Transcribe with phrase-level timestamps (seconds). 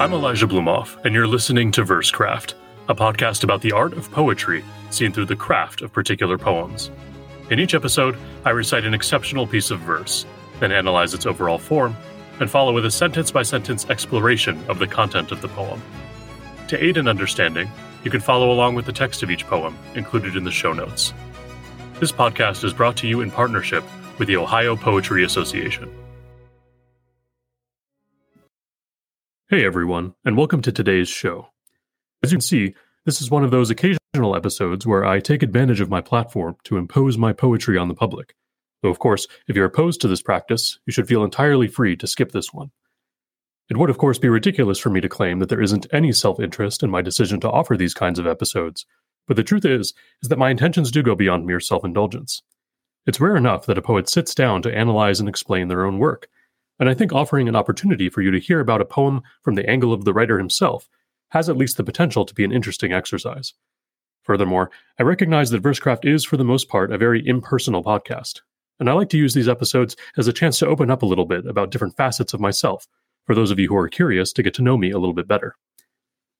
[0.00, 2.54] I'm Elijah Blumov, and you're listening to Versecraft,
[2.88, 6.90] a podcast about the art of poetry seen through the craft of particular poems.
[7.50, 8.16] In each episode,
[8.46, 10.24] I recite an exceptional piece of verse,
[10.58, 11.94] then analyze its overall form,
[12.40, 15.82] and follow with a sentence by sentence exploration of the content of the poem.
[16.68, 17.70] To aid in understanding,
[18.02, 21.12] you can follow along with the text of each poem included in the show notes.
[21.98, 23.84] This podcast is brought to you in partnership
[24.18, 25.94] with the Ohio Poetry Association.
[29.50, 31.48] Hey everyone, and welcome to today's show.
[32.22, 32.72] As you can see,
[33.04, 36.76] this is one of those occasional episodes where I take advantage of my platform to
[36.76, 38.36] impose my poetry on the public.
[38.80, 42.06] Though, of course, if you're opposed to this practice, you should feel entirely free to
[42.06, 42.70] skip this one.
[43.68, 46.38] It would, of course, be ridiculous for me to claim that there isn't any self
[46.38, 48.86] interest in my decision to offer these kinds of episodes,
[49.26, 52.40] but the truth is, is that my intentions do go beyond mere self indulgence.
[53.04, 56.28] It's rare enough that a poet sits down to analyze and explain their own work,
[56.80, 59.68] and I think offering an opportunity for you to hear about a poem from the
[59.68, 60.88] angle of the writer himself
[61.28, 63.52] has at least the potential to be an interesting exercise.
[64.22, 68.40] Furthermore, I recognize that Versecraft is, for the most part, a very impersonal podcast,
[68.80, 71.26] and I like to use these episodes as a chance to open up a little
[71.26, 72.88] bit about different facets of myself
[73.26, 75.28] for those of you who are curious to get to know me a little bit
[75.28, 75.54] better.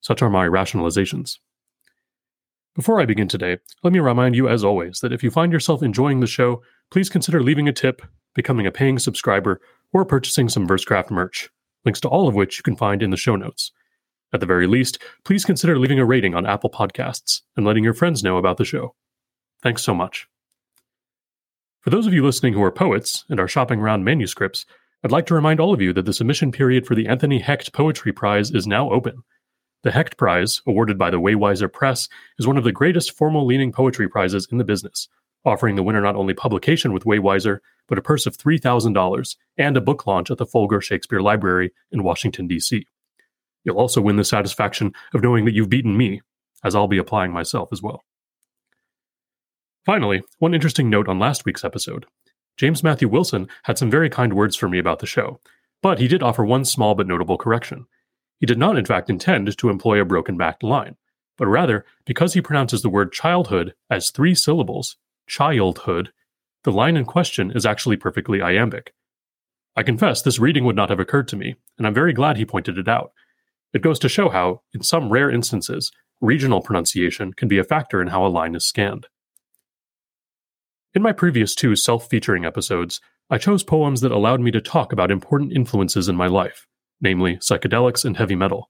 [0.00, 1.38] Such are my rationalizations.
[2.74, 5.82] Before I begin today, let me remind you, as always, that if you find yourself
[5.82, 8.00] enjoying the show, please consider leaving a tip,
[8.34, 9.60] becoming a paying subscriber,
[9.92, 11.50] or purchasing some Versecraft merch,
[11.84, 13.72] links to all of which you can find in the show notes.
[14.32, 17.94] At the very least, please consider leaving a rating on Apple Podcasts and letting your
[17.94, 18.94] friends know about the show.
[19.62, 20.26] Thanks so much.
[21.80, 24.66] For those of you listening who are poets and are shopping around manuscripts,
[25.02, 27.72] I'd like to remind all of you that the submission period for the Anthony Hecht
[27.72, 29.22] Poetry Prize is now open.
[29.82, 32.06] The Hecht Prize, awarded by the Waywiser Press,
[32.38, 35.08] is one of the greatest formal leaning poetry prizes in the business,
[35.44, 39.80] offering the winner not only publication with Waywiser, but a purse of $3,000 and a
[39.80, 42.86] book launch at the Folger Shakespeare Library in Washington, D.C.
[43.64, 46.22] You'll also win the satisfaction of knowing that you've beaten me,
[46.62, 48.04] as I'll be applying myself as well.
[49.84, 52.06] Finally, one interesting note on last week's episode.
[52.56, 55.40] James Matthew Wilson had some very kind words for me about the show,
[55.82, 57.86] but he did offer one small but notable correction.
[58.38, 60.96] He did not, in fact, intend to employ a broken backed line,
[61.38, 64.96] but rather, because he pronounces the word childhood as three syllables,
[65.30, 66.10] childhood,
[66.64, 68.92] the line in question is actually perfectly iambic.
[69.76, 72.44] I confess this reading would not have occurred to me, and I'm very glad he
[72.44, 73.12] pointed it out.
[73.72, 78.02] It goes to show how, in some rare instances, regional pronunciation can be a factor
[78.02, 79.06] in how a line is scanned.
[80.94, 84.92] In my previous two self featuring episodes, I chose poems that allowed me to talk
[84.92, 86.66] about important influences in my life,
[87.00, 88.68] namely psychedelics and heavy metal.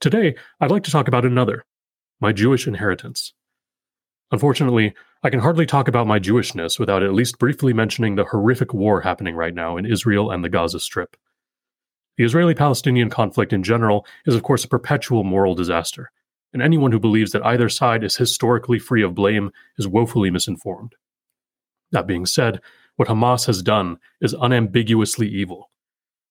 [0.00, 1.64] Today, I'd like to talk about another
[2.20, 3.34] my Jewish inheritance.
[4.32, 4.94] Unfortunately,
[5.26, 9.00] I can hardly talk about my Jewishness without at least briefly mentioning the horrific war
[9.00, 11.16] happening right now in Israel and the Gaza Strip.
[12.16, 16.12] The Israeli Palestinian conflict in general is, of course, a perpetual moral disaster,
[16.52, 20.94] and anyone who believes that either side is historically free of blame is woefully misinformed.
[21.90, 22.60] That being said,
[22.94, 25.72] what Hamas has done is unambiguously evil.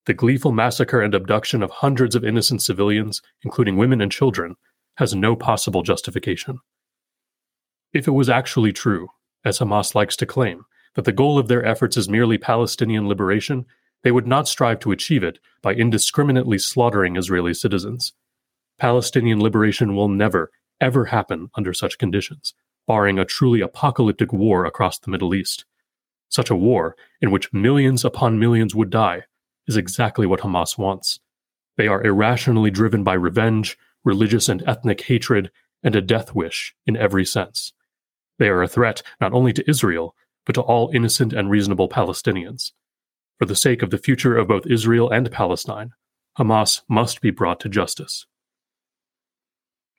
[0.05, 4.55] The gleeful massacre and abduction of hundreds of innocent civilians, including women and children,
[4.95, 6.59] has no possible justification.
[7.95, 9.07] If it was actually true,
[9.45, 13.65] as Hamas likes to claim, that the goal of their efforts is merely Palestinian liberation,
[14.03, 18.11] they would not strive to achieve it by indiscriminately slaughtering Israeli citizens.
[18.77, 20.51] Palestinian liberation will never,
[20.81, 22.53] ever happen under such conditions,
[22.85, 25.63] barring a truly apocalyptic war across the Middle East.
[26.27, 29.23] Such a war, in which millions upon millions would die,
[29.69, 31.21] is exactly what Hamas wants.
[31.77, 35.49] They are irrationally driven by revenge, religious and ethnic hatred,
[35.81, 37.71] and a death wish in every sense.
[38.37, 40.15] They are a threat not only to Israel,
[40.45, 42.71] but to all innocent and reasonable Palestinians.
[43.39, 45.91] For the sake of the future of both Israel and Palestine,
[46.37, 48.25] Hamas must be brought to justice.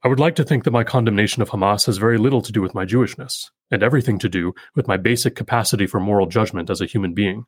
[0.03, 2.63] I would like to think that my condemnation of Hamas has very little to do
[2.63, 6.81] with my Jewishness, and everything to do with my basic capacity for moral judgment as
[6.81, 7.45] a human being.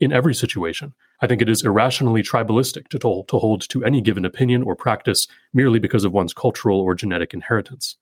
[0.00, 4.24] In every situation, I think it is irrationally tribalistic to, to hold to any given
[4.24, 7.96] opinion or practice merely because of one's cultural or genetic inheritance.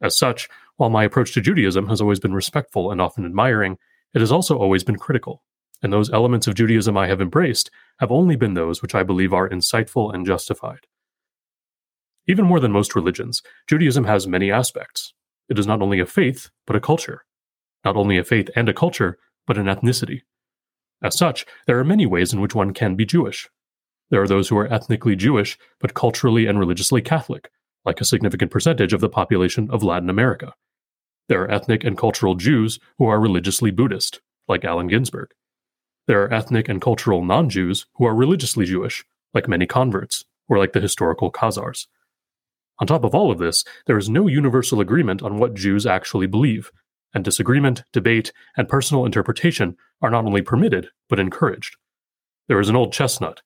[0.00, 3.76] As such, while my approach to Judaism has always been respectful and often admiring,
[4.14, 5.42] it has also always been critical.
[5.82, 9.32] And those elements of Judaism I have embraced have only been those which I believe
[9.32, 10.86] are insightful and justified.
[12.28, 15.14] Even more than most religions, Judaism has many aspects.
[15.48, 17.24] It is not only a faith, but a culture.
[17.84, 20.22] Not only a faith and a culture, but an ethnicity.
[21.02, 23.48] As such, there are many ways in which one can be Jewish.
[24.10, 27.50] There are those who are ethnically Jewish, but culturally and religiously Catholic,
[27.84, 30.54] like a significant percentage of the population of Latin America.
[31.28, 35.30] There are ethnic and cultural Jews who are religiously Buddhist, like Allen Ginsberg.
[36.06, 39.04] There are ethnic and cultural non Jews who are religiously Jewish,
[39.34, 41.86] like many converts, or like the historical Khazars.
[42.80, 46.26] On top of all of this, there is no universal agreement on what Jews actually
[46.26, 46.70] believe,
[47.12, 51.76] and disagreement, debate, and personal interpretation are not only permitted, but encouraged.
[52.46, 53.42] There is an old chestnut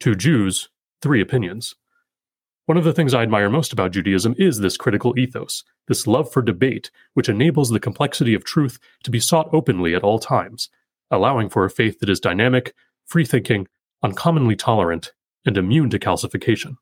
[0.00, 0.70] two Jews,
[1.02, 1.74] three opinions.
[2.70, 6.32] One of the things I admire most about Judaism is this critical ethos, this love
[6.32, 10.68] for debate, which enables the complexity of truth to be sought openly at all times,
[11.10, 12.72] allowing for a faith that is dynamic,
[13.04, 13.66] free thinking,
[14.04, 15.10] uncommonly tolerant,
[15.44, 16.76] and immune to calcification.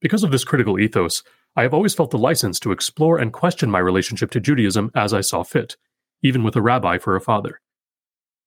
[0.00, 1.22] Because of this critical ethos,
[1.54, 5.14] I have always felt the license to explore and question my relationship to Judaism as
[5.14, 5.76] I saw fit,
[6.24, 7.60] even with a rabbi for a father.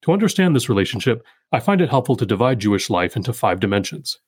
[0.02, 4.20] To understand this relationship, I find it helpful to divide Jewish life into five dimensions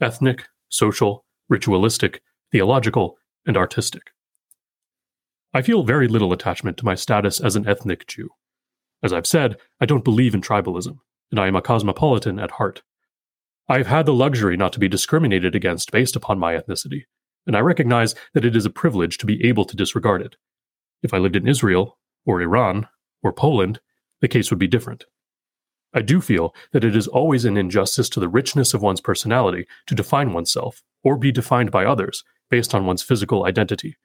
[0.00, 2.22] ethnic, social, ritualistic,
[2.52, 3.16] theological,
[3.46, 4.10] and artistic.
[5.54, 8.30] I feel very little attachment to my status as an ethnic Jew.
[9.02, 10.98] As I've said, I don't believe in tribalism,
[11.30, 12.82] and I am a cosmopolitan at heart.
[13.68, 17.04] I have had the luxury not to be discriminated against based upon my ethnicity,
[17.46, 20.36] and I recognize that it is a privilege to be able to disregard it.
[21.02, 22.88] If I lived in Israel, or Iran,
[23.22, 23.80] or Poland,
[24.20, 25.04] the case would be different.
[25.94, 29.66] I do feel that it is always an injustice to the richness of one's personality
[29.86, 33.96] to define oneself, or be defined by others, based on one's physical identity,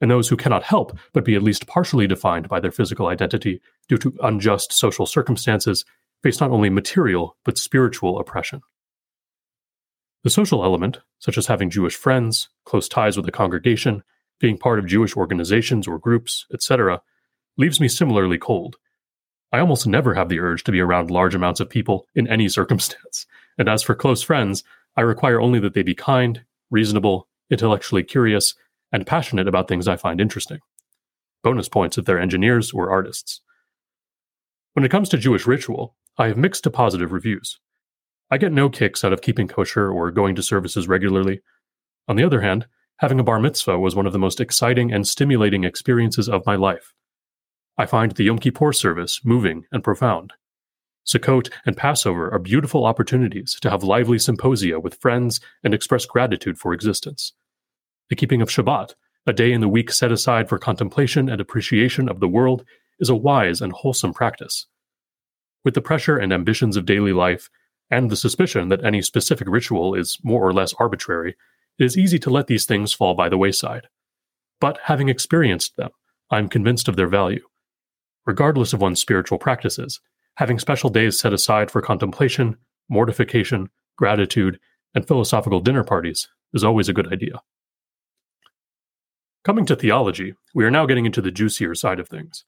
[0.00, 3.60] and those who cannot help but be at least partially defined by their physical identity
[3.88, 5.84] due to unjust social circumstances
[6.22, 8.60] face not only material but spiritual oppression.
[10.22, 14.02] The social element, such as having Jewish friends, close ties with a congregation,
[14.38, 17.00] being part of Jewish organizations or groups, etc.,
[17.56, 18.76] leaves me similarly cold.
[19.52, 22.48] I almost never have the urge to be around large amounts of people in any
[22.50, 23.26] circumstance.
[23.58, 24.62] And as for close friends,
[24.96, 28.54] I require only that they be kind, reasonable, intellectually curious,
[28.92, 30.58] and passionate about things I find interesting.
[31.42, 33.40] Bonus points if they're engineers or artists.
[34.74, 37.58] When it comes to Jewish ritual, I have mixed to positive reviews.
[38.30, 41.40] I get no kicks out of keeping kosher or going to services regularly.
[42.06, 42.66] On the other hand,
[42.98, 46.54] having a bar mitzvah was one of the most exciting and stimulating experiences of my
[46.54, 46.94] life.
[47.80, 50.34] I find the Yom Kippur service moving and profound.
[51.06, 56.58] Sukkot and Passover are beautiful opportunities to have lively symposia with friends and express gratitude
[56.58, 57.32] for existence.
[58.10, 58.96] The keeping of Shabbat,
[59.26, 62.66] a day in the week set aside for contemplation and appreciation of the world,
[62.98, 64.66] is a wise and wholesome practice.
[65.64, 67.48] With the pressure and ambitions of daily life,
[67.90, 71.34] and the suspicion that any specific ritual is more or less arbitrary,
[71.78, 73.88] it is easy to let these things fall by the wayside.
[74.60, 75.92] But having experienced them,
[76.30, 77.40] I am convinced of their value.
[78.30, 79.98] Regardless of one's spiritual practices,
[80.36, 82.56] having special days set aside for contemplation,
[82.88, 84.60] mortification, gratitude,
[84.94, 87.42] and philosophical dinner parties is always a good idea.
[89.42, 92.44] Coming to theology, we are now getting into the juicier side of things.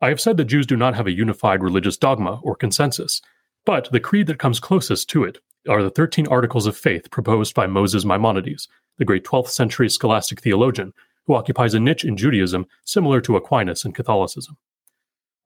[0.00, 3.20] I have said that Jews do not have a unified religious dogma or consensus,
[3.66, 5.36] but the creed that comes closest to it
[5.68, 10.40] are the 13 Articles of Faith proposed by Moses Maimonides, the great 12th century scholastic
[10.40, 10.94] theologian
[11.26, 14.56] who occupies a niche in Judaism similar to Aquinas in Catholicism.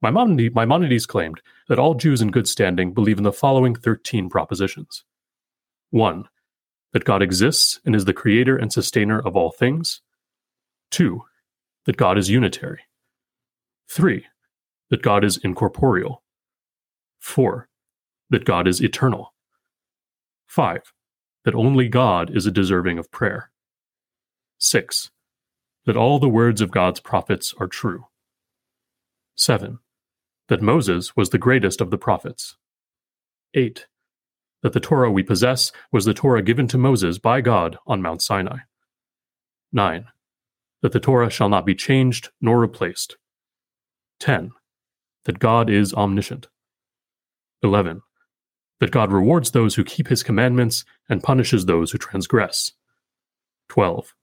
[0.03, 5.05] Maimonides claimed that all Jews in good standing believe in the following 13 propositions
[5.91, 6.29] 1.
[6.93, 10.01] That God exists and is the creator and sustainer of all things.
[10.91, 11.23] 2.
[11.85, 12.81] That God is unitary.
[13.89, 14.25] 3.
[14.91, 16.23] That God is incorporeal.
[17.19, 17.69] 4
[18.31, 19.35] that God is eternal.
[20.47, 20.93] 5.
[21.45, 23.51] That only God is a deserving of prayer.
[24.59, 25.11] 6.
[25.87, 28.07] That all the words of God's prophets are true.
[29.37, 29.79] 7.
[30.49, 32.57] That Moses was the greatest of the prophets.
[33.55, 33.87] 8.
[34.63, 38.23] That the Torah we possess was the Torah given to Moses by God on Mount
[38.23, 38.59] Sinai.
[39.73, 40.07] 9.
[40.83, 43.17] That the Torah shall not be changed nor replaced.
[44.21, 44.53] 10.
[45.25, 46.49] That God is omniscient.
[47.63, 48.03] 11
[48.81, 52.73] that God rewards those who keep his commandments and punishes those who transgress.
[53.69, 54.15] 12.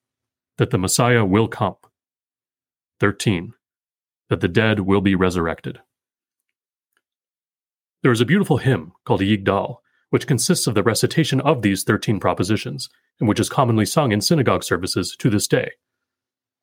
[0.58, 1.76] That the Messiah will come.
[3.00, 3.54] 13.
[4.30, 5.80] That the dead will be resurrected.
[8.06, 9.78] There is a beautiful hymn called Yigdal,
[10.12, 12.88] which consists of the recitation of these 13 propositions,
[13.20, 15.72] and which is commonly sung in synagogue services to this day.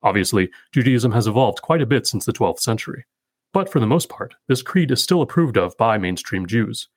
[0.05, 3.07] Obviously, Judaism has evolved quite a bit since the 12th century,
[3.53, 6.89] but for the most part, this creed is still approved of by mainstream Jews.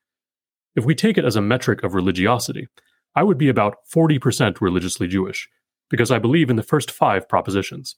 [0.76, 2.68] If we take it as a metric of religiosity,
[3.16, 5.50] I would be about 40% religiously Jewish,
[5.90, 7.96] because I believe in the first five propositions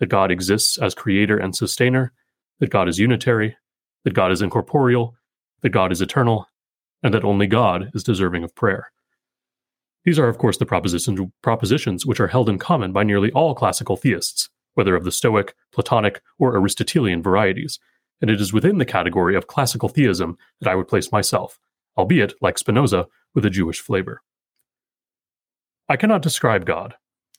[0.00, 2.12] that God exists as creator and sustainer,
[2.58, 3.56] that God is unitary,
[4.02, 5.14] that God is incorporeal,
[5.64, 6.46] that God is eternal,
[7.02, 8.92] and that only God is deserving of prayer.
[10.04, 13.54] These are, of course, the propositions, propositions which are held in common by nearly all
[13.54, 17.78] classical theists, whether of the Stoic, Platonic, or Aristotelian varieties,
[18.20, 21.58] and it is within the category of classical theism that I would place myself,
[21.96, 24.20] albeit, like Spinoza, with a Jewish flavor.
[25.88, 26.94] I cannot describe God,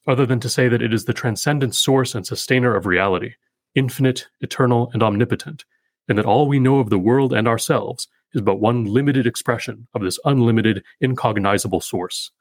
[0.08, 3.34] other than to say that it is the transcendent source and sustainer of reality,
[3.76, 5.64] infinite, eternal, and omnipotent,
[6.08, 9.88] and that all we know of the world and ourselves is but one limited expression
[9.94, 12.32] of this unlimited, incognizable source.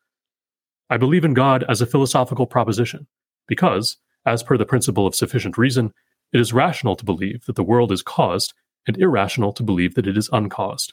[0.91, 3.07] I believe in God as a philosophical proposition,
[3.47, 3.97] because,
[4.27, 5.93] as per the principle of sufficient reason,
[6.33, 8.53] it is rational to believe that the world is caused
[8.87, 10.93] and irrational to believe that it is uncaused.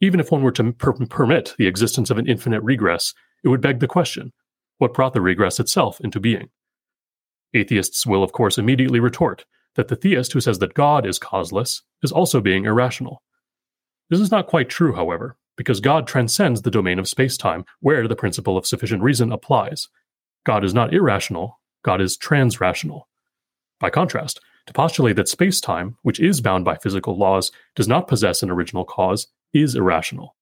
[0.00, 3.60] Even if one were to per- permit the existence of an infinite regress, it would
[3.60, 4.32] beg the question
[4.78, 6.50] what brought the regress itself into being?
[7.54, 9.44] Atheists will, of course, immediately retort
[9.76, 13.22] that the theist who says that God is causeless is also being irrational.
[14.12, 18.06] This is not quite true, however, because God transcends the domain of space time, where
[18.06, 19.88] the principle of sufficient reason applies.
[20.44, 23.04] God is not irrational, God is transrational.
[23.80, 28.06] By contrast, to postulate that space time, which is bound by physical laws, does not
[28.06, 30.36] possess an original cause, is irrational.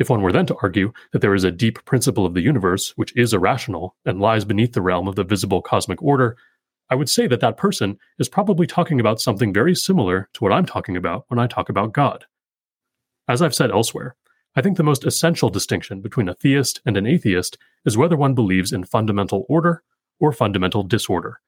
[0.00, 2.94] If one were then to argue that there is a deep principle of the universe
[2.96, 6.36] which is irrational and lies beneath the realm of the visible cosmic order,
[6.90, 10.52] I would say that that person is probably talking about something very similar to what
[10.52, 12.24] I'm talking about when I talk about God.
[13.28, 14.16] As I've said elsewhere,
[14.56, 18.34] I think the most essential distinction between a theist and an atheist is whether one
[18.34, 19.82] believes in fundamental order
[20.18, 21.40] or fundamental disorder.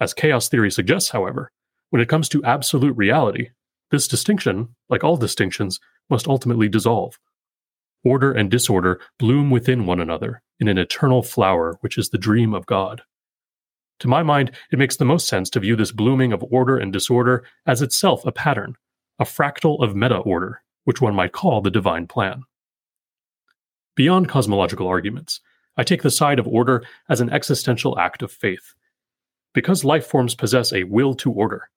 [0.00, 1.52] As chaos theory suggests, however,
[1.90, 3.50] when it comes to absolute reality,
[3.90, 7.18] this distinction, like all distinctions, must ultimately dissolve.
[8.04, 12.54] Order and disorder bloom within one another in an eternal flower which is the dream
[12.54, 13.02] of God.
[14.00, 16.92] To my mind, it makes the most sense to view this blooming of order and
[16.92, 18.74] disorder as itself a pattern,
[19.18, 22.44] a fractal of meta order, which one might call the divine plan.
[23.94, 25.42] Beyond cosmological arguments,
[25.76, 28.72] I take the side of order as an existential act of faith.
[29.52, 31.68] Because life forms possess a will to order,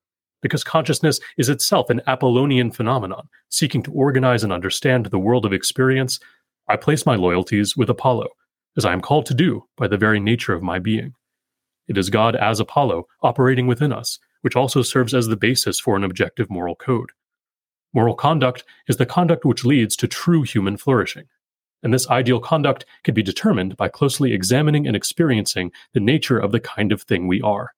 [0.41, 5.51] because consciousness is itself an Apollonian phenomenon, seeking to organize and understand the world of
[5.51, 6.17] experience,
[6.69, 8.29] I place my loyalties with Apollo,
[8.77, 11.15] as I am called to do by the very nature of my being.
[11.89, 15.97] It is God as Apollo operating within us, which also serves as the basis for
[15.97, 17.09] an objective moral code.
[17.93, 21.25] Moral conduct is the conduct which leads to true human flourishing.
[21.83, 26.51] And this ideal conduct can be determined by closely examining and experiencing the nature of
[26.51, 27.73] the kind of thing we are.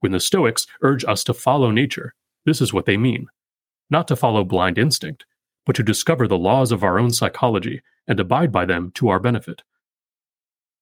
[0.00, 3.28] When the Stoics urge us to follow nature, this is what they mean
[3.90, 5.26] not to follow blind instinct,
[5.66, 9.20] but to discover the laws of our own psychology and abide by them to our
[9.20, 9.62] benefit.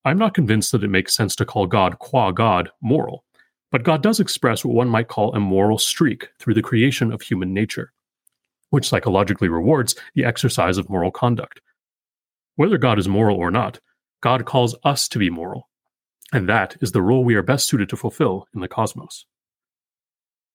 [0.04, 3.25] I'm not convinced that it makes sense to call God qua God moral,
[3.73, 7.21] but God does express what one might call a moral streak through the creation of
[7.21, 7.92] human nature,
[8.71, 11.61] which psychologically rewards the exercise of moral conduct.
[12.57, 13.81] Whether God is moral or not,
[14.23, 15.69] God calls us to be moral,
[16.33, 19.27] and that is the role we are best suited to fulfill in the cosmos.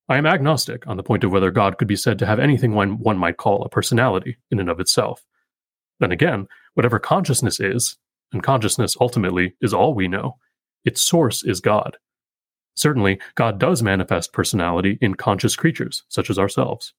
[0.08, 2.74] I am agnostic on the point of whether God could be said to have anything
[2.74, 5.26] one, one might call a personality in and of itself.
[6.00, 7.98] Then again, whatever consciousness is,
[8.32, 10.38] and consciousness ultimately is all we know,
[10.84, 11.98] its source is God.
[12.76, 16.94] Certainly, God does manifest personality in conscious creatures, such as ourselves.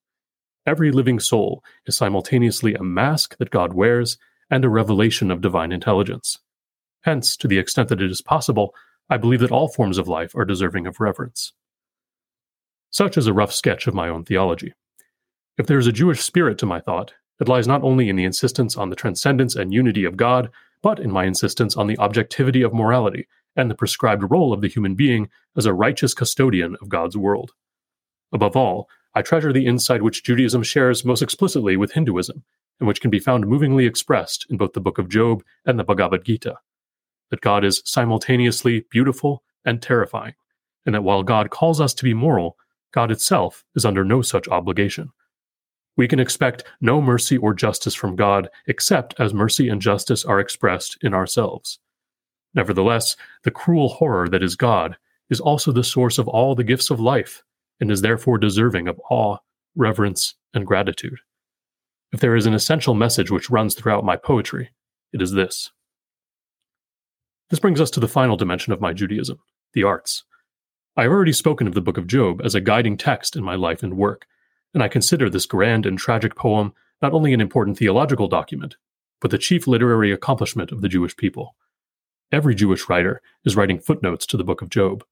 [0.66, 4.18] Every living soul is simultaneously a mask that God wears
[4.50, 6.38] and a revelation of divine intelligence.
[7.02, 8.74] Hence, to the extent that it is possible,
[9.08, 11.52] I believe that all forms of life are deserving of reverence.
[12.90, 14.74] Such is a rough sketch of my own theology.
[15.56, 18.24] If there is a Jewish spirit to my thought, it lies not only in the
[18.24, 20.50] insistence on the transcendence and unity of God,
[20.82, 24.68] but in my insistence on the objectivity of morality and the prescribed role of the
[24.68, 27.52] human being as a righteous custodian of God's world.
[28.32, 32.44] Above all, I treasure the insight which Judaism shares most explicitly with Hinduism,
[32.78, 35.84] and which can be found movingly expressed in both the Book of Job and the
[35.84, 36.58] Bhagavad Gita
[37.30, 40.34] that God is simultaneously beautiful and terrifying,
[40.84, 42.58] and that while God calls us to be moral,
[42.92, 45.08] God itself is under no such obligation.
[45.96, 50.40] We can expect no mercy or justice from God except as mercy and justice are
[50.40, 51.78] expressed in ourselves.
[52.52, 54.98] Nevertheless, the cruel horror that is God
[55.30, 57.42] is also the source of all the gifts of life
[57.80, 59.38] and is therefore deserving of awe,
[59.74, 61.18] reverence, and gratitude.
[62.12, 64.70] If there is an essential message which runs throughout my poetry,
[65.12, 65.70] it is this.
[67.50, 69.38] This brings us to the final dimension of my Judaism
[69.72, 70.24] the arts.
[70.96, 73.54] I have already spoken of the book of Job as a guiding text in my
[73.54, 74.26] life and work,
[74.72, 78.76] and I consider this grand and tragic poem not only an important theological document,
[79.20, 81.54] but the chief literary accomplishment of the Jewish people.
[82.32, 85.04] Every Jewish writer is writing footnotes to the book of Job.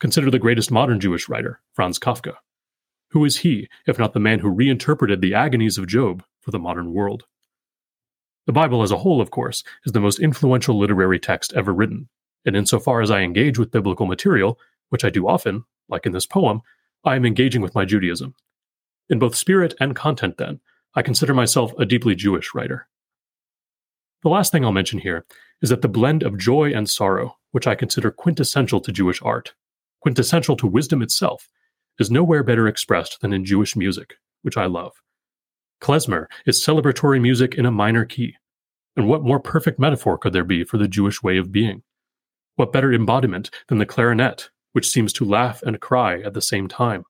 [0.00, 2.34] Consider the greatest modern Jewish writer, Franz Kafka.
[3.10, 6.58] Who is he, if not the man who reinterpreted the agonies of Job for the
[6.58, 7.24] modern world?
[8.46, 12.08] The Bible as a whole, of course, is the most influential literary text ever written,
[12.44, 14.58] and insofar as I engage with biblical material,
[14.90, 16.62] which I do often, like in this poem,
[17.04, 18.34] I am engaging with my Judaism.
[19.10, 20.60] In both spirit and content, then,
[20.94, 22.86] I consider myself a deeply Jewish writer.
[24.22, 25.24] The last thing I'll mention here
[25.60, 29.54] is that the blend of joy and sorrow, which I consider quintessential to Jewish art,
[30.00, 31.48] quintessential to wisdom itself,
[31.98, 34.92] is nowhere better expressed than in Jewish music, which I love.
[35.80, 38.36] Klezmer is celebratory music in a minor key.
[38.96, 41.82] And what more perfect metaphor could there be for the Jewish way of being?
[42.56, 46.66] What better embodiment than the clarinet, which seems to laugh and cry at the same
[46.66, 47.04] time?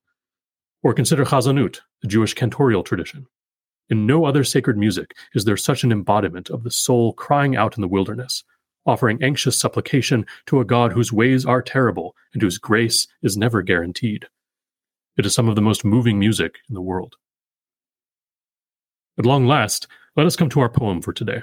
[0.83, 3.27] Or consider Chazzanut, the Jewish cantorial tradition.
[3.89, 7.77] In no other sacred music is there such an embodiment of the soul crying out
[7.77, 8.45] in the wilderness,
[8.89, 13.63] offering anxious supplication to a God whose ways are terrible and whose grace is never
[13.63, 14.27] guaranteed.
[15.17, 17.17] It is some of the most moving music in the world.
[19.19, 21.43] At long last, let us come to our poem for today.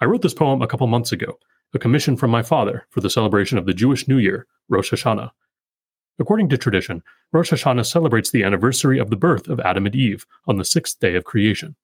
[0.00, 1.38] I wrote this poem a couple months ago,
[1.72, 5.30] a commission from my father for the celebration of the Jewish New Year, Rosh Hashanah.
[6.18, 10.24] According to tradition, Rosh Hashanah celebrates the anniversary of the birth of Adam and Eve
[10.46, 11.74] on the sixth day of creation.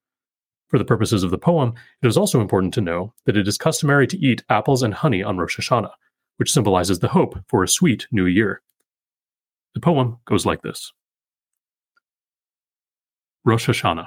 [0.71, 3.59] For the purposes of the poem, it is also important to know that it is
[3.59, 5.91] customary to eat apples and honey on Rosh Hashanah,
[6.37, 8.63] which symbolizes the hope for a sweet new year.
[9.75, 10.93] The poem goes like this
[13.45, 14.07] Rosh Hashanah.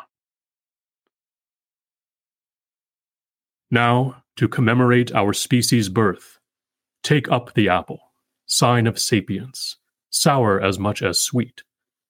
[3.70, 6.40] Now, to commemorate our species' birth,
[7.04, 8.00] take up the apple,
[8.46, 9.78] sign of sapience
[10.14, 11.64] sour as much as sweet.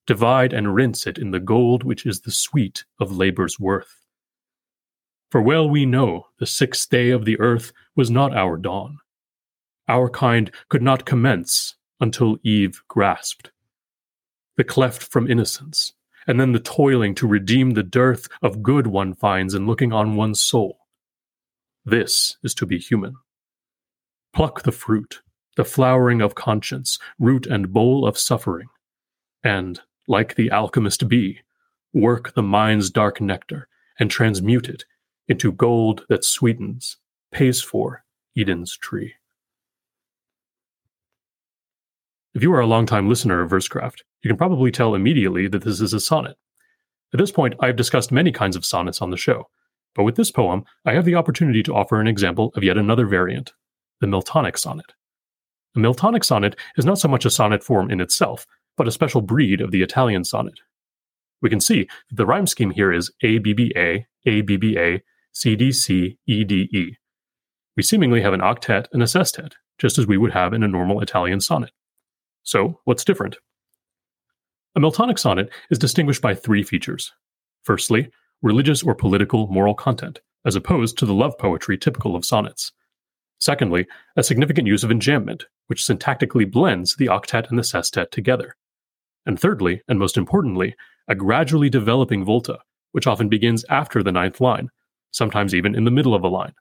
[0.06, 4.03] Divide and rinse it in the gold which is the sweet of labor's worth.
[5.34, 9.00] For well we know the sixth day of the earth was not our dawn.
[9.88, 13.50] Our kind could not commence until Eve grasped.
[14.58, 15.92] The cleft from innocence,
[16.28, 20.16] and then the toiling to redeem the dearth of good one finds in looking on
[20.16, 20.78] one's soul.
[21.84, 23.16] This is to be human.
[24.34, 25.24] Pluck the fruit,
[25.58, 28.68] the flowering of conscience, root and bole of suffering,
[29.44, 31.40] and, like the alchemist bee,
[31.92, 33.68] work the mind's dark nectar
[34.00, 34.86] and transmute it
[35.27, 36.98] into gold that sweetens,
[37.32, 38.03] pays for
[38.38, 39.13] Eden's tree.
[42.34, 45.80] If you are a longtime listener of Versecraft, you can probably tell immediately that this
[45.80, 46.36] is a sonnet.
[47.13, 49.50] At this point, I have discussed many kinds of sonnets on the show,
[49.93, 53.06] but with this poem, I have the opportunity to offer an example of yet another
[53.06, 53.54] variant,
[54.02, 54.93] the Miltonic sonnet.
[55.76, 59.21] A Miltonic sonnet is not so much a sonnet form in itself, but a special
[59.21, 60.60] breed of the Italian sonnet.
[61.41, 65.02] We can see that the rhyme scheme here is ABBA, ABBA,
[65.34, 66.98] CDC, EDE.
[67.76, 70.67] We seemingly have an octet and a sestet, just as we would have in a
[70.67, 71.72] normal Italian sonnet.
[72.43, 73.38] So, what's different?
[74.76, 77.12] A Miltonic sonnet is distinguished by three features.
[77.63, 78.10] Firstly,
[78.41, 82.72] religious or political moral content, as opposed to the love poetry typical of sonnets.
[83.39, 88.56] Secondly, a significant use of enjambment, which syntactically blends the octet and the sestet together.
[89.26, 90.76] And thirdly, and most importantly,
[91.08, 92.60] a gradually developing volta,
[92.91, 94.69] which often begins after the ninth line,
[95.13, 96.54] sometimes even in the middle of a line.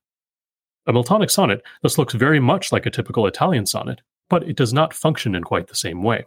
[0.86, 4.72] A Miltonic sonnet thus looks very much like a typical Italian sonnet, but it does
[4.72, 6.24] not function in quite the same way.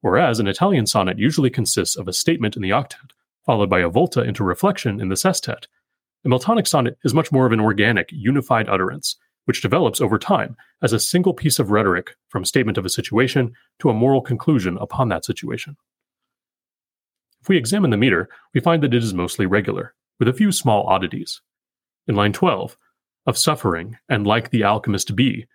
[0.00, 3.10] Whereas an Italian sonnet usually consists of a statement in the octet,
[3.44, 5.66] followed by a volta into reflection in the sestet,
[6.24, 10.56] a Miltonic sonnet is much more of an organic, unified utterance, which develops over time
[10.82, 14.76] as a single piece of rhetoric from statement of a situation to a moral conclusion
[14.80, 15.76] upon that situation.
[17.40, 20.52] If we examine the meter, we find that it is mostly regular, with a few
[20.52, 21.40] small oddities.
[22.06, 22.76] In line 12,
[23.26, 25.46] of suffering and like the alchemist bee,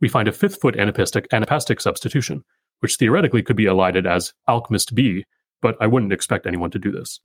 [0.00, 2.44] we find a fifth foot anapestic, anapastic substitution,
[2.80, 5.24] which theoretically could be elided as alchemist bee,
[5.62, 7.20] but I wouldn't expect anyone to do this.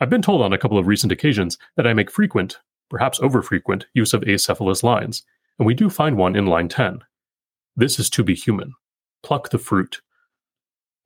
[0.00, 2.58] I've been told on a couple of recent occasions that I make frequent,
[2.90, 5.22] perhaps overfrequent, use of acephalous lines,
[5.58, 7.00] and we do find one in line 10.
[7.76, 8.72] This is to be human.
[9.22, 10.02] Pluck the fruit.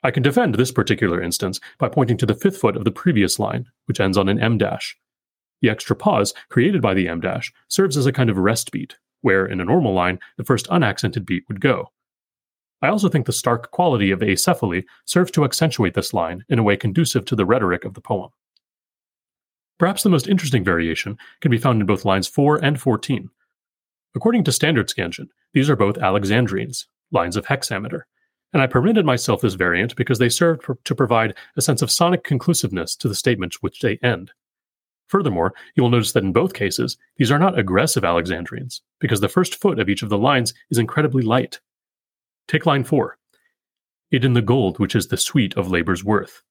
[0.03, 3.39] I can defend this particular instance by pointing to the fifth foot of the previous
[3.39, 4.97] line, which ends on an em dash.
[5.61, 8.97] The extra pause created by the em dash serves as a kind of rest beat,
[9.21, 11.93] where in a normal line, the first unaccented beat would go.
[12.83, 16.63] I also think the stark quality of acephaly serves to accentuate this line in a
[16.63, 18.31] way conducive to the rhetoric of the poem.
[19.79, 23.29] Perhaps the most interesting variation can be found in both lines 4 and 14.
[24.15, 28.07] According to standard scansion, these are both Alexandrines, lines of hexameter,
[28.53, 32.25] and I permitted myself this variant because they serve to provide a sense of sonic
[32.25, 34.33] conclusiveness to the statements which they end.
[35.07, 39.29] Furthermore, you will notice that in both cases, these are not aggressive Alexandrines, because the
[39.29, 41.61] first foot of each of the lines is incredibly light.
[42.47, 43.19] Take line 4.
[44.11, 46.43] It in the gold which is the sweet of labor's worth.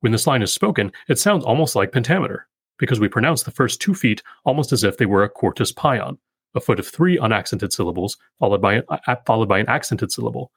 [0.00, 2.48] When this line is spoken, it sounds almost like pentameter,
[2.78, 6.18] because we pronounce the first two feet almost as if they were a quartus paeon,
[6.54, 8.84] a foot of three unaccented syllables followed by an,
[9.26, 10.50] followed by an accented syllable.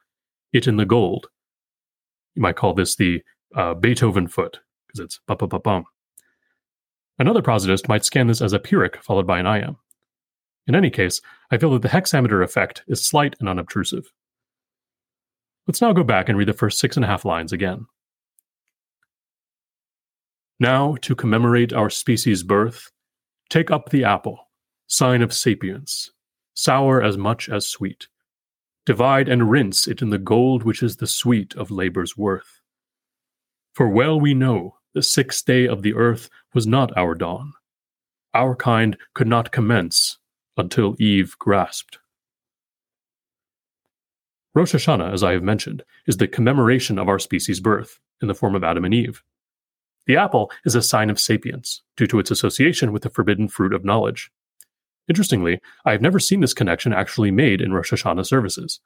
[0.53, 1.27] It in the gold.
[2.35, 3.21] You might call this the
[3.55, 5.85] uh, Beethoven foot, because it's ba ba ba bum.
[7.17, 9.75] Another prosodist might scan this as a pyrrhic followed by an iamb.
[10.67, 14.11] In any case, I feel that the hexameter effect is slight and unobtrusive.
[15.67, 17.87] Let's now go back and read the first six and a half lines again.
[20.59, 22.91] Now, to commemorate our species' birth,
[23.49, 24.49] take up the apple,
[24.87, 26.11] sign of sapience,
[26.53, 28.07] sour as much as sweet.
[28.89, 32.59] Divide and rinse it in the gold which is the sweet of labor's worth.
[33.71, 37.53] For well we know the sixth day of the earth was not our dawn.
[38.33, 40.17] Our kind could not commence
[40.57, 41.99] until Eve grasped.
[44.55, 48.33] Rosh Hashanah, as I have mentioned, is the commemoration of our species' birth in the
[48.33, 49.21] form of Adam and Eve.
[50.07, 53.71] The apple is a sign of sapience due to its association with the forbidden fruit
[53.71, 54.31] of knowledge.
[55.09, 58.79] Interestingly, I have never seen this connection actually made in Rosh Hashanah services.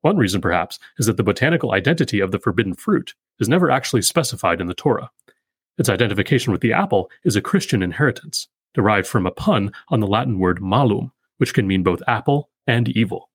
[0.00, 4.02] One reason, perhaps, is that the botanical identity of the forbidden fruit is never actually
[4.02, 5.10] specified in the Torah.
[5.78, 10.06] Its identification with the apple is a Christian inheritance, derived from a pun on the
[10.06, 13.30] Latin word malum, which can mean both apple and evil.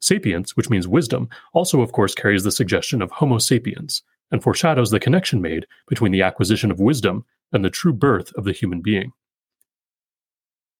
[0.00, 4.90] Sapience, which means wisdom, also, of course, carries the suggestion of Homo sapiens and foreshadows
[4.90, 8.80] the connection made between the acquisition of wisdom and the true birth of the human
[8.80, 9.12] being.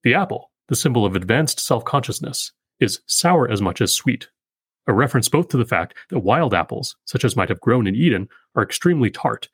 [0.03, 4.29] The apple, the symbol of advanced self consciousness, is sour as much as sweet,
[4.87, 7.95] a reference both to the fact that wild apples, such as might have grown in
[7.95, 9.51] Eden, are extremely tart,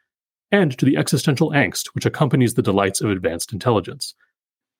[0.53, 4.15] and to the existential angst which accompanies the delights of advanced intelligence.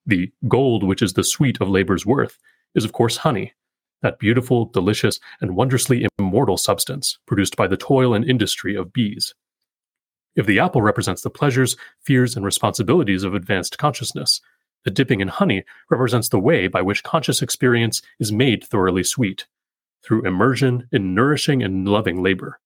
[0.07, 2.39] The gold, which is the sweet of labor's worth,
[2.73, 3.55] is of course honey,
[4.03, 9.35] that beautiful, delicious, and wondrously immortal substance produced by the toil and industry of bees.
[10.37, 14.41] If the apple represents the pleasures, fears, and responsibilities of advanced consciousness,
[14.85, 19.47] the dipping in honey represents the way by which conscious experience is made thoroughly sweet,
[20.05, 22.61] through immersion in nourishing and loving labor.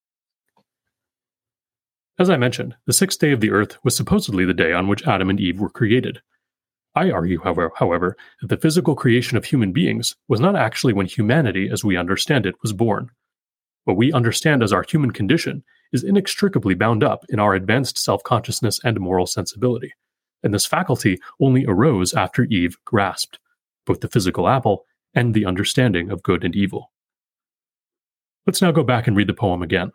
[2.18, 5.06] As I mentioned, the sixth day of the earth was supposedly the day on which
[5.06, 6.20] Adam and Eve were created.
[6.94, 11.70] I argue, however, that the physical creation of human beings was not actually when humanity,
[11.72, 13.10] as we understand it, was born.
[13.84, 18.22] What we understand as our human condition is inextricably bound up in our advanced self
[18.22, 19.94] consciousness and moral sensibility,
[20.42, 23.38] and this faculty only arose after Eve grasped
[23.86, 26.92] both the physical apple and the understanding of good and evil.
[28.46, 29.92] Let's now go back and read the poem again,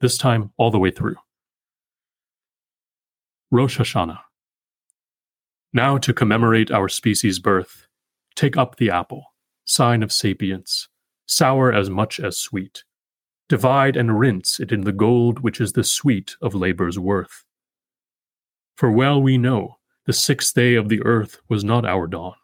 [0.00, 1.16] this time all the way through.
[3.50, 4.20] Rosh Hashanah.
[5.72, 7.86] Now, to commemorate our species' birth,
[8.36, 9.24] take up the apple,
[9.64, 10.88] sign of sapience,
[11.26, 12.84] sour as much as sweet.
[13.48, 17.44] Divide and rinse it in the gold which is the sweet of labor's worth.
[18.76, 22.34] For well we know the sixth day of the earth was not our dawn.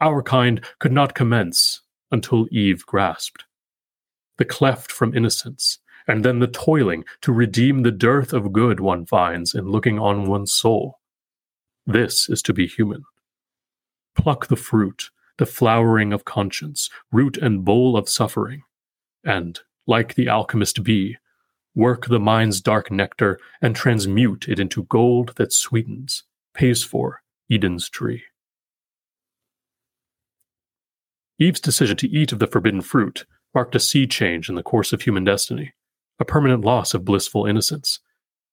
[0.00, 3.44] Our kind could not commence until Eve grasped.
[4.38, 9.06] The cleft from innocence, and then the toiling to redeem the dearth of good one
[9.06, 11.00] finds in looking on one's soul
[11.86, 13.04] this is to be human.
[14.14, 18.62] Pluck the fruit, the flowering of conscience, root and bole of suffering,
[19.24, 21.16] and, like the alchemist bee,
[21.74, 27.88] work the mind's dark nectar and transmute it into gold that sweetens, pays for Eden's
[27.88, 28.24] tree.
[31.38, 34.92] Eve's decision to eat of the forbidden fruit marked a sea change in the course
[34.92, 35.72] of human destiny,
[36.18, 38.00] a permanent loss of blissful innocence,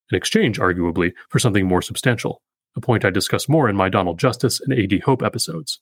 [0.10, 2.41] in exchange, arguably, for something more substantial
[2.77, 4.99] a point I discuss more in my Donald Justice and A.D.
[4.99, 5.82] Hope episodes.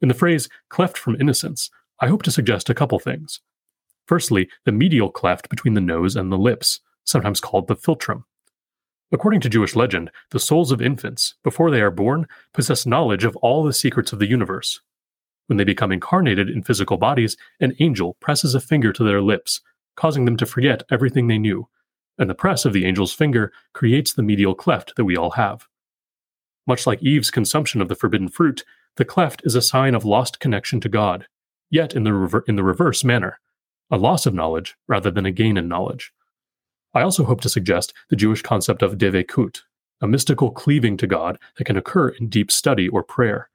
[0.00, 3.40] In the phrase cleft from innocence, I hope to suggest a couple things.
[4.06, 8.24] Firstly, the medial cleft between the nose and the lips, sometimes called the philtrum.
[9.12, 13.36] According to Jewish legend, the souls of infants, before they are born, possess knowledge of
[13.36, 14.80] all the secrets of the universe.
[15.46, 19.60] When they become incarnated in physical bodies, an angel presses a finger to their lips,
[19.96, 21.68] causing them to forget everything they knew,
[22.18, 25.66] and the press of the angel's finger creates the medial cleft that we all have.
[26.66, 28.64] Much like Eve's consumption of the forbidden fruit,
[28.96, 31.26] the cleft is a sign of lost connection to God,
[31.70, 33.38] yet in the, rever- in the reverse manner,
[33.92, 36.12] a loss of knowledge rather than a gain in knowledge.
[36.94, 39.60] I also hope to suggest the Jewish concept of devekut,
[40.00, 43.48] a mystical cleaving to God that can occur in deep study or prayer.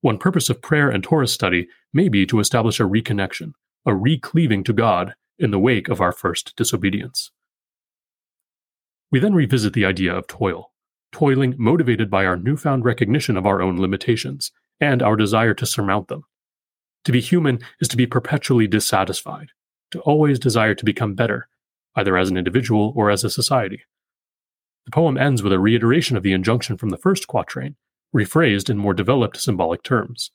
[0.00, 3.52] One purpose of prayer and Torah study may be to establish a reconnection,
[3.86, 7.30] a recleaving to God in the wake of our first disobedience.
[9.12, 10.70] We then revisit the idea of toil
[11.12, 16.08] toiling motivated by our newfound recognition of our own limitations and our desire to surmount
[16.08, 16.24] them.
[17.04, 19.48] To be human is to be perpetually dissatisfied,
[19.90, 21.48] to always desire to become better,
[21.96, 23.84] either as an individual or as a society.
[24.86, 27.76] The poem ends with a reiteration of the injunction from the first quatrain,
[28.14, 30.30] rephrased in more developed symbolic terms.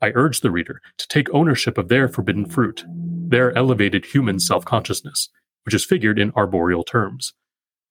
[0.00, 4.64] I urge the reader to take ownership of their forbidden fruit, their elevated human self
[4.64, 5.30] consciousness,
[5.64, 7.32] which is figured in arboreal terms.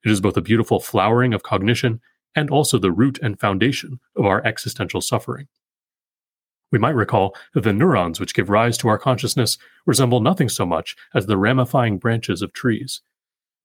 [0.03, 1.99] It is both a beautiful flowering of cognition
[2.35, 5.47] and also the root and foundation of our existential suffering.
[6.75, 10.65] We might recall that the neurons which give rise to our consciousness resemble nothing so
[10.65, 12.99] much as the ramifying branches of trees.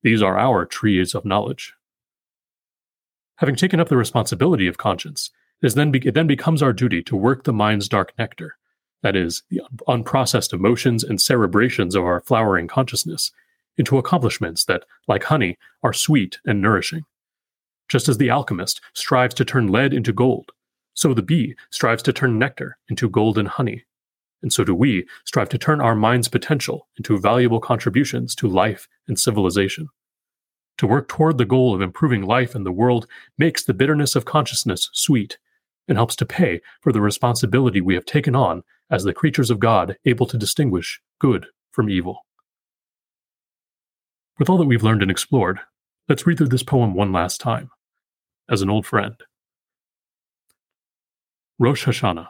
[0.04, 1.74] These are our trees of knowledge.
[3.38, 7.02] Having taken up the responsibility of conscience, it, then be- it then becomes our duty
[7.02, 8.56] to work the mind's dark nectar,
[9.02, 13.32] that is, the un- unprocessed emotions and cerebrations of our flowering consciousness,
[13.76, 17.02] into accomplishments that, like honey, are sweet and nourishing.
[17.88, 20.52] Just as the alchemist strives to turn lead into gold,
[21.00, 23.84] so the bee strives to turn nectar into golden honey.
[24.42, 28.86] And so do we strive to turn our mind's potential into valuable contributions to life
[29.08, 29.88] and civilization.
[30.76, 33.06] To work toward the goal of improving life and the world
[33.38, 35.38] makes the bitterness of consciousness sweet
[35.88, 39.58] and helps to pay for the responsibility we have taken on as the creatures of
[39.58, 42.26] God able to distinguish good from evil.
[44.38, 45.60] With all that we've learned and explored,
[46.10, 47.70] let's read through this poem one last time,
[48.50, 49.16] as an old friend.
[51.60, 52.28] Rosh Hashanah.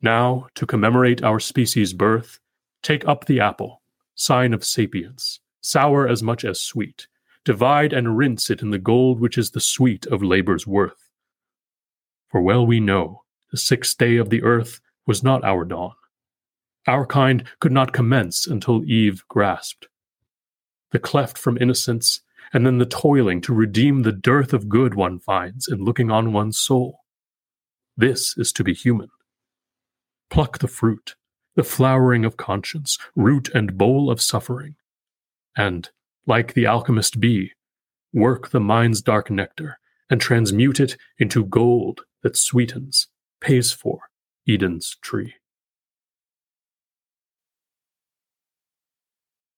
[0.00, 2.40] Now, to commemorate our species' birth,
[2.82, 3.82] take up the apple,
[4.14, 7.08] sign of sapience, sour as much as sweet,
[7.44, 11.10] divide and rinse it in the gold which is the sweet of labor's worth.
[12.30, 15.92] For well we know the sixth day of the earth was not our dawn.
[16.86, 19.88] Our kind could not commence until Eve grasped.
[20.90, 22.22] The cleft from innocence,
[22.54, 26.32] and then the toiling to redeem the dearth of good one finds in looking on
[26.32, 27.00] one's soul.
[27.96, 29.08] This is to be human.
[30.30, 31.16] Pluck the fruit,
[31.56, 34.76] the flowering of conscience, root and bole of suffering,
[35.56, 35.90] and,
[36.26, 37.52] like the alchemist bee,
[38.12, 43.08] work the mind's dark nectar and transmute it into gold that sweetens,
[43.40, 44.02] pays for
[44.48, 45.34] Eden's tree.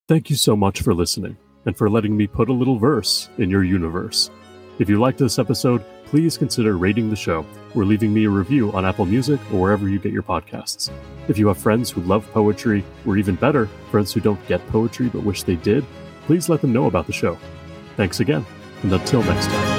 [0.08, 3.50] Thank you so much for listening and for letting me put a little verse in
[3.50, 4.30] your universe.
[4.78, 8.72] If you liked this episode, please consider rating the show or leaving me a review
[8.72, 10.90] on Apple Music or wherever you get your podcasts.
[11.28, 15.08] If you have friends who love poetry, or even better, friends who don't get poetry
[15.08, 15.84] but wish they did,
[16.26, 17.36] please let them know about the show.
[17.96, 18.46] Thanks again,
[18.82, 19.75] and until next time.